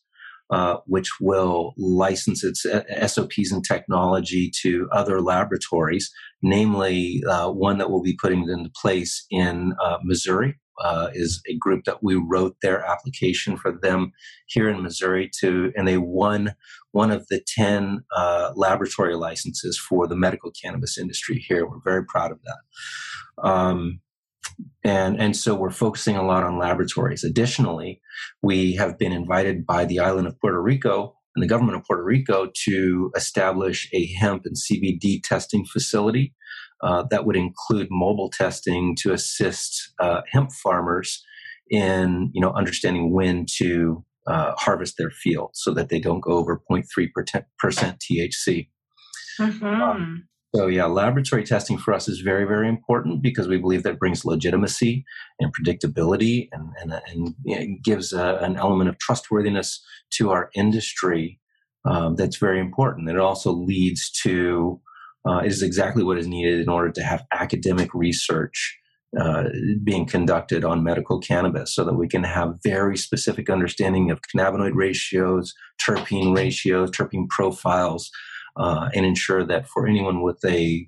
[0.51, 2.65] Uh, which will license its
[3.07, 8.69] SOPs and technology to other laboratories, namely uh, one that will be putting it into
[8.75, 14.11] place in uh, Missouri uh, is a group that we wrote their application for them
[14.47, 16.55] here in Missouri to, and they won
[16.91, 21.65] one of the 10 uh, laboratory licenses for the medical cannabis industry here.
[21.65, 23.47] We're very proud of that.
[23.47, 24.01] Um,
[24.83, 27.23] and, and so we're focusing a lot on laboratories.
[27.23, 28.01] Additionally,
[28.41, 32.03] we have been invited by the island of Puerto Rico and the government of Puerto
[32.03, 36.33] Rico to establish a hemp and CBD testing facility
[36.83, 41.23] uh, that would include mobile testing to assist uh, hemp farmers
[41.69, 46.31] in you know understanding when to uh, harvest their field so that they don't go
[46.31, 46.85] over 0.3
[47.59, 48.67] percent THC.
[49.39, 49.65] Mm-hmm.
[49.65, 53.99] Um, so yeah, laboratory testing for us is very very important because we believe that
[53.99, 55.05] brings legitimacy
[55.39, 60.49] and predictability and and, and you know, gives a, an element of trustworthiness to our
[60.55, 61.39] industry.
[61.83, 63.09] Um, that's very important.
[63.09, 64.79] And it also leads to
[65.27, 68.77] uh, is exactly what is needed in order to have academic research
[69.19, 69.43] uh,
[69.83, 74.71] being conducted on medical cannabis so that we can have very specific understanding of cannabinoid
[74.73, 75.53] ratios,
[75.85, 78.09] terpene ratios, terpene profiles,
[78.57, 80.87] uh, and ensure that for anyone with a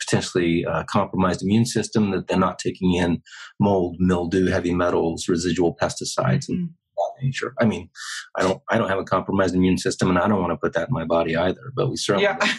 [0.00, 3.22] potentially uh, compromised immune system that they're not taking in
[3.58, 6.52] mold, mildew, heavy metals, residual pesticides, mm-hmm.
[6.52, 7.54] and that nature.
[7.60, 7.88] I mean,
[8.36, 10.72] I don't, I don't have a compromised immune system, and I don't want to put
[10.74, 11.72] that in my body either.
[11.74, 12.24] But we certainly.
[12.24, 12.38] Yeah.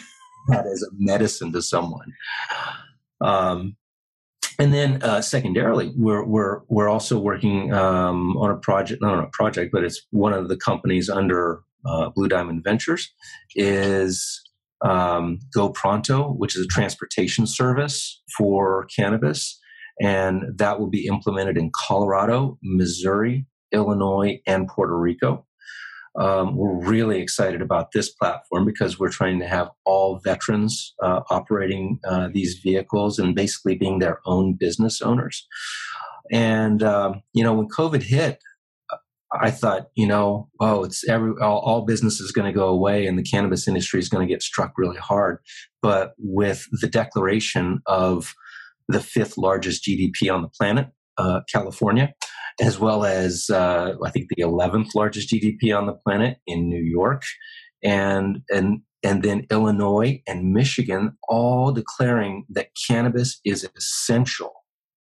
[0.48, 2.14] that as a medicine to someone.
[3.22, 3.76] Um,
[4.60, 9.24] and then uh, secondarily, we're we're we're also working um, on a project, not on
[9.24, 13.12] a project, but it's one of the companies under uh, Blue Diamond Ventures
[13.56, 14.42] is
[14.84, 19.60] um, Go Pronto, which is a transportation service for cannabis,
[20.00, 25.46] and that will be implemented in Colorado, Missouri, Illinois, and Puerto Rico.
[26.16, 31.22] Um, we're really excited about this platform because we're trying to have all veterans uh,
[31.30, 35.48] operating uh, these vehicles and basically being their own business owners.
[36.32, 38.40] And um, you know, when COVID hit,
[39.32, 43.08] I thought, you know, oh, it's every all, all business is going to go away,
[43.08, 45.40] and the cannabis industry is going to get struck really hard.
[45.82, 48.34] But with the declaration of
[48.88, 52.14] the fifth largest GDP on the planet, uh, California,
[52.62, 56.82] as well as uh, I think the 11th largest GDP on the planet in New
[56.82, 57.24] York,
[57.84, 64.54] and and and then Illinois and Michigan, all declaring that cannabis is essential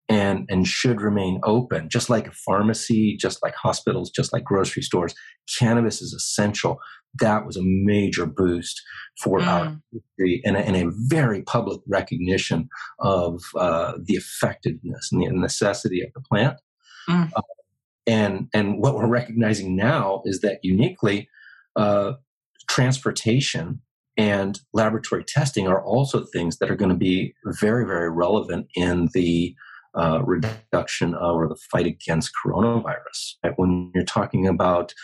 [0.09, 4.83] and and should remain open, just like a pharmacy, just like hospitals, just like grocery
[4.83, 5.15] stores.
[5.59, 6.79] Cannabis is essential.
[7.21, 8.81] that was a major boost
[9.23, 9.47] for mm.
[9.47, 12.69] our industry and a, and a, very public recognition
[13.01, 16.57] of uh, the effectiveness and the necessity of the plant.
[17.09, 17.31] Mm.
[17.35, 17.43] Uh,
[18.07, 21.29] and and what we're recognizing now is that uniquely,
[21.77, 22.15] uh,
[22.69, 23.81] transportation
[24.17, 29.09] and laboratory testing are also things that are going to be very very relevant in
[29.15, 29.55] the
[29.95, 33.35] uh, reduction of, or the fight against coronavirus.
[33.45, 33.55] Right?
[33.57, 34.95] When you're talking about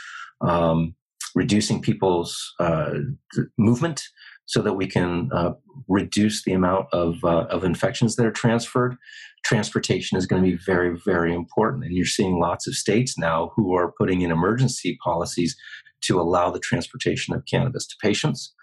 [0.41, 0.95] um,
[1.35, 2.95] reducing people's uh,
[3.59, 4.03] movement
[4.47, 5.53] so that we can uh,
[5.89, 8.97] reduce the amount of, uh, of infections that are transferred.
[9.45, 11.85] Transportation is going to be very, very important.
[11.85, 15.57] And you're seeing lots of states now who are putting in emergency policies
[16.03, 18.55] to allow the transportation of cannabis to patients.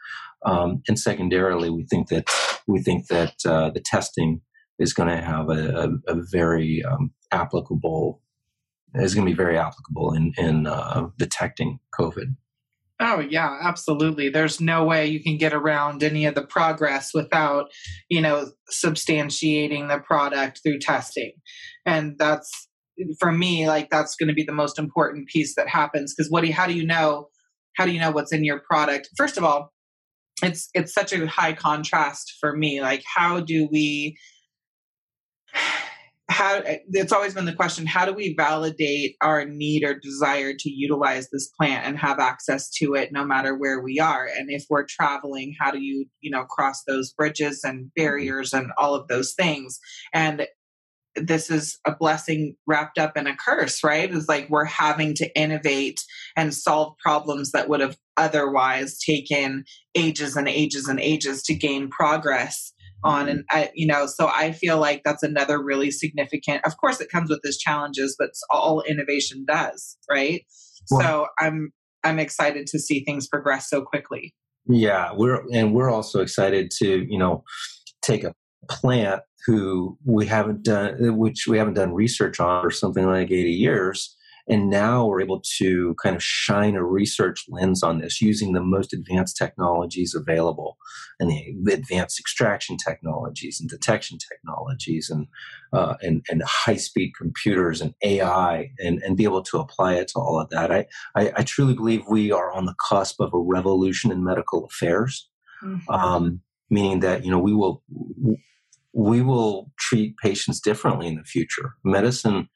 [0.45, 2.27] Um, and secondarily, we think that
[2.67, 4.41] we think that uh, the testing
[4.79, 8.21] is going to have a, a, a very um, applicable
[8.95, 12.35] is going to be very applicable in in uh, detecting COVID.
[13.03, 14.29] Oh, yeah, absolutely.
[14.29, 17.71] There's no way you can get around any of the progress without,
[18.09, 21.31] you know, substantiating the product through testing.
[21.83, 22.67] And that's,
[23.19, 26.13] for me, like, that's going to be the most important piece that happens.
[26.13, 27.29] Because what do you, how do you know,
[27.75, 29.09] how do you know what's in your product?
[29.17, 29.73] First of all,
[30.43, 32.81] it's, it's such a high contrast for me.
[32.81, 34.15] Like, how do we,
[36.31, 40.69] how it's always been the question how do we validate our need or desire to
[40.69, 44.25] utilize this plant and have access to it no matter where we are?
[44.25, 48.01] And if we're traveling how do you you know cross those bridges and mm-hmm.
[48.01, 49.79] barriers and all of those things?
[50.13, 50.47] And
[51.17, 54.13] this is a blessing wrapped up in a curse right?
[54.13, 56.01] It's like we're having to innovate
[56.37, 59.65] and solve problems that would have otherwise taken
[59.95, 62.71] ages and ages and ages to gain progress
[63.03, 63.29] on mm-hmm.
[63.29, 67.09] and I, you know so i feel like that's another really significant of course it
[67.09, 70.43] comes with its challenges but it's all innovation does right?
[70.89, 71.71] Well, so i'm
[72.03, 74.33] i'm excited to see things progress so quickly.
[74.67, 77.43] Yeah we're and we're also excited to you know
[78.01, 78.33] take a
[78.69, 83.51] plant who we haven't done which we haven't done research on for something like 80
[83.51, 84.15] years
[84.51, 88.61] and now we're able to kind of shine a research lens on this using the
[88.61, 90.77] most advanced technologies available
[91.21, 95.27] and the advanced extraction technologies and detection technologies and,
[95.71, 100.09] uh, and, and high speed computers and AI and, and be able to apply it
[100.09, 100.69] to all of that.
[100.69, 100.85] I,
[101.15, 105.29] I, I truly believe we are on the cusp of a revolution in medical affairs.
[105.63, 105.89] Mm-hmm.
[105.89, 107.83] Um, meaning that you know we will
[108.93, 111.75] we will treat patients differently in the future.
[111.83, 112.49] Medicine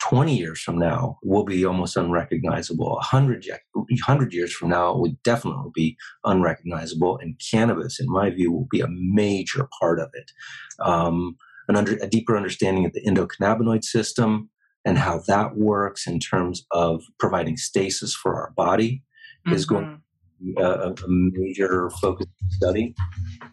[0.00, 2.92] 20 years from now will be almost unrecognizable.
[2.94, 7.18] 100, 100 years from now will definitely be unrecognizable.
[7.18, 10.30] And cannabis, in my view, will be a major part of it.
[10.80, 11.36] Um,
[11.68, 14.50] an under, a deeper understanding of the endocannabinoid system
[14.84, 19.02] and how that works in terms of providing stasis for our body
[19.46, 19.54] mm-hmm.
[19.54, 20.54] is going mm-hmm.
[20.54, 22.94] to be a, a major focus study.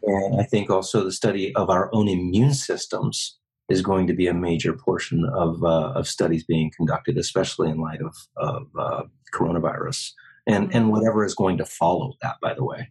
[0.03, 3.37] And I think also the study of our own immune systems
[3.69, 7.79] is going to be a major portion of, uh, of studies being conducted, especially in
[7.79, 9.03] light of, of uh,
[9.33, 10.11] coronavirus
[10.47, 12.89] and, and whatever is going to follow that, by the way.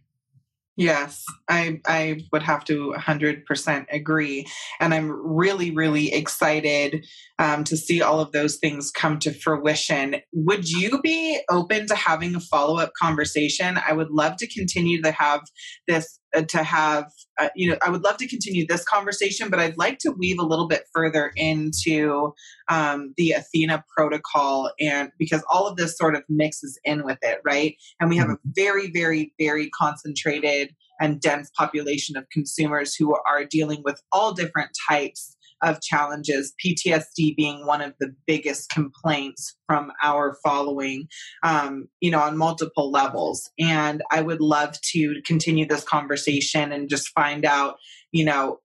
[0.77, 4.45] Yes, I I would have to 100% agree,
[4.79, 7.03] and I'm really really excited
[7.39, 10.17] um, to see all of those things come to fruition.
[10.33, 13.79] Would you be open to having a follow up conversation?
[13.87, 15.41] I would love to continue to have
[15.87, 19.77] this to have uh, you know i would love to continue this conversation but i'd
[19.77, 22.33] like to weave a little bit further into
[22.69, 27.39] um, the athena protocol and because all of this sort of mixes in with it
[27.45, 28.49] right and we have a mm-hmm.
[28.55, 34.71] very very very concentrated and dense population of consumers who are dealing with all different
[34.89, 41.07] types of challenges, PTSD being one of the biggest complaints from our following,
[41.43, 43.49] um, you know, on multiple levels.
[43.59, 47.75] And I would love to continue this conversation and just find out,
[48.11, 48.59] you know,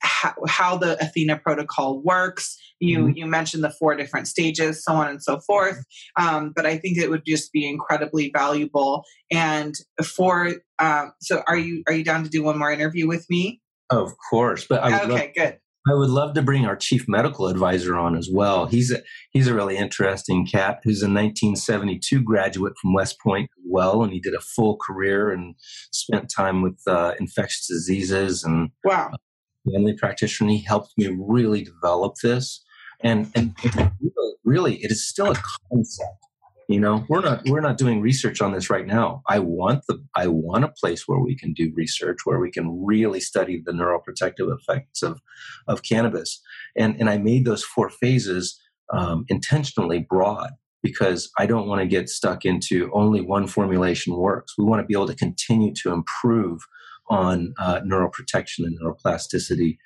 [0.00, 2.56] how, how the Athena protocol works.
[2.80, 3.16] You mm-hmm.
[3.16, 5.84] you mentioned the four different stages, so on and so forth.
[6.16, 9.04] Um, but I think it would just be incredibly valuable.
[9.32, 9.74] And
[10.04, 13.60] for um, so, are you are you down to do one more interview with me?
[13.90, 15.58] Of course, but I okay, love, good.
[15.90, 18.66] I would love to bring our chief medical advisor on as well.
[18.66, 23.64] He's a, he's a really interesting cat who's a 1972 graduate from West Point as
[23.66, 25.54] well, and he did a full career and
[25.92, 29.10] spent time with uh, infectious diseases and wow.
[29.72, 30.50] family practitioner.
[30.50, 32.64] he helped me really develop this,
[33.00, 33.54] and and
[34.44, 36.27] really, it is still a concept
[36.68, 37.04] you know?
[37.08, 39.22] We're not we're not doing research on this right now.
[39.26, 42.84] I want the i want a place where we can do research where we can
[42.84, 45.20] really study the neuroprotective effects of
[45.66, 46.40] of cannabis.
[46.76, 48.60] And and i made those four phases
[48.92, 50.50] um, intentionally broad
[50.82, 54.54] because I don't want to get stuck into only one formulation works.
[54.56, 56.60] We want to be able to continue to improve
[57.10, 59.76] on uh, neuroprotection and neuroplasticity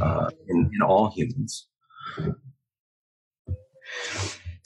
[0.00, 1.66] uh, in, in all humans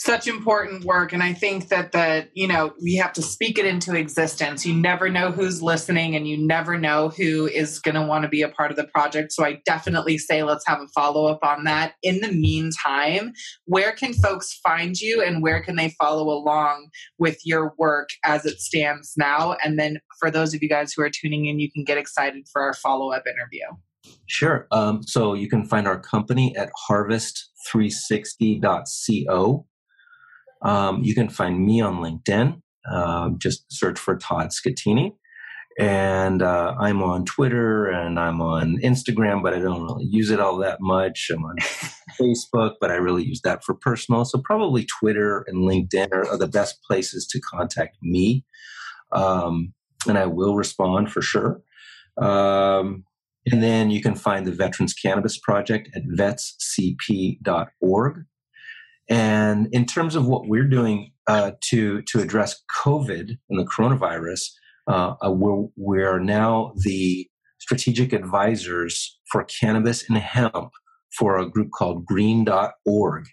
[0.03, 3.65] such important work and i think that that you know we have to speak it
[3.65, 8.03] into existence you never know who's listening and you never know who is going to
[8.03, 10.89] want to be a part of the project so i definitely say let's have a
[10.89, 13.33] follow-up on that in the meantime
[13.67, 16.89] where can folks find you and where can they follow along
[17.19, 21.03] with your work as it stands now and then for those of you guys who
[21.03, 23.67] are tuning in you can get excited for our follow-up interview
[24.27, 24.67] Sure.
[24.73, 29.67] Um, so you can find our company at harvest360.co.
[30.65, 32.61] Um, you can find me on LinkedIn.
[32.91, 35.13] Uh, just search for Todd Scattini.
[35.79, 40.39] And uh, I'm on Twitter and I'm on Instagram, but I don't really use it
[40.39, 41.31] all that much.
[41.33, 41.57] I'm on
[42.21, 44.27] Facebook, but I really use that for personal.
[44.27, 48.45] So probably Twitter and LinkedIn are, are the best places to contact me.
[49.13, 49.73] Um,
[50.07, 51.63] and I will respond for sure.
[52.21, 53.05] Um,
[53.51, 57.45] and then you can find the Veterans Cannabis Project at vetscp.org.
[59.13, 64.41] And in terms of what we're doing uh, to, to address COVID and the coronavirus,
[64.91, 70.71] uh, uh, we're, we're now the strategic advisors for cannabis and hemp
[71.19, 73.27] for a group called green.org.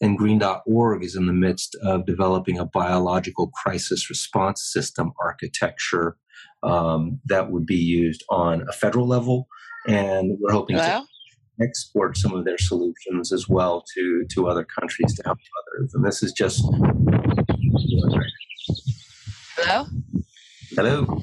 [0.00, 6.16] And green.org is in the midst of developing a biological crisis response system architecture
[6.62, 9.48] um, that would be used on a federal level,
[9.86, 11.04] and we're hoping to
[11.60, 15.38] export some of their solutions as well to to other countries to help
[15.78, 15.94] others.
[15.94, 16.62] And this is just
[19.56, 19.86] hello,
[20.70, 21.22] hello.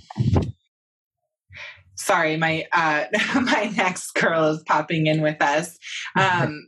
[1.95, 3.05] Sorry, my uh,
[3.41, 5.77] my next girl is popping in with us.
[6.19, 6.67] Um,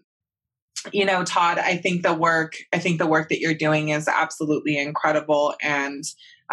[0.93, 4.07] you know, Todd, I think the work I think the work that you're doing is
[4.07, 6.03] absolutely incredible and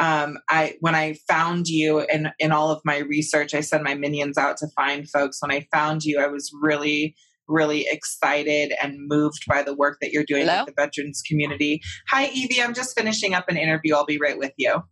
[0.01, 3.95] um, I when I found you in in all of my research, I sent my
[3.95, 5.39] minions out to find folks.
[5.41, 7.15] When I found you, I was really
[7.49, 10.65] really excited and moved by the work that you're doing Hello?
[10.65, 11.81] with the veterans community.
[12.09, 12.63] Hi, Evie.
[12.63, 13.95] I'm just finishing up an interview.
[13.95, 14.83] I'll be right with you.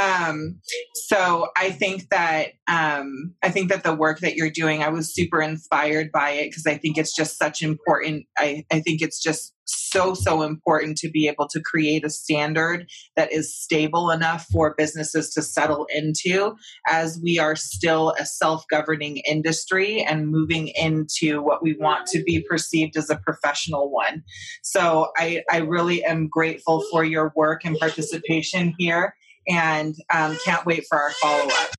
[0.00, 0.60] Um,
[0.94, 5.14] so I think that um, I think that the work that you're doing, I was
[5.14, 8.26] super inspired by it because I think it's just such important.
[8.38, 12.88] I, I think it's just so so important to be able to create a standard
[13.16, 16.54] that is stable enough for businesses to settle into
[16.88, 22.40] as we are still a self-governing industry and moving into what we want to be
[22.40, 24.22] perceived as a professional one
[24.62, 29.14] so i, I really am grateful for your work and participation here
[29.48, 31.74] and um, can't wait for our follow-up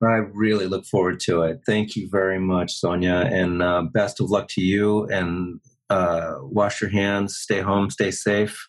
[0.00, 1.62] I really look forward to it.
[1.66, 5.60] Thank you very much, Sonia, and uh, best of luck to you and
[5.90, 8.68] uh, wash your hands, stay home, stay safe,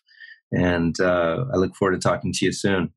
[0.52, 2.92] and uh, I look forward to talking to you soon.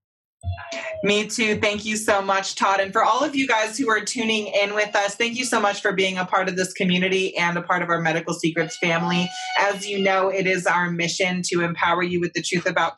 [1.03, 1.57] Me too.
[1.59, 2.79] Thank you so much, Todd.
[2.79, 5.59] And for all of you guys who are tuning in with us, thank you so
[5.59, 8.77] much for being a part of this community and a part of our Medical Secrets
[8.77, 9.29] family.
[9.59, 12.93] As you know, it is our mission to empower you with the truth about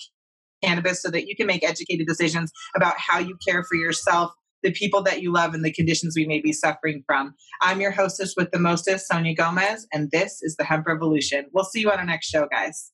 [0.63, 4.31] cannabis so that you can make educated decisions about how you care for yourself
[4.65, 7.35] the people that you love and the conditions we may be suffering from.
[7.61, 11.45] I'm your hostess with the mostest, Sonia Gomez, and this is the Hemp Revolution.
[11.53, 12.91] We'll see you on our next show, guys.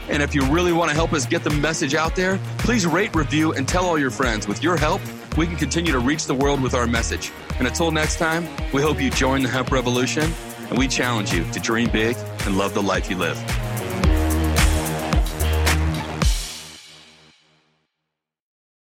[0.09, 3.15] And if you really want to help us get the message out there, please rate,
[3.15, 4.47] review, and tell all your friends.
[4.47, 5.01] With your help,
[5.37, 7.31] we can continue to reach the world with our message.
[7.59, 10.33] And until next time, we hope you join the hemp revolution
[10.69, 13.37] and we challenge you to dream big and love the life you live.